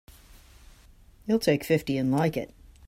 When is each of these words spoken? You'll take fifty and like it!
You'll 1.27 1.37
take 1.37 1.63
fifty 1.63 1.95
and 1.95 2.11
like 2.11 2.35
it! 2.35 2.51